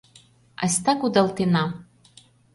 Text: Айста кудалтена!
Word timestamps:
Айста 0.61 0.91
кудалтена! 0.99 1.65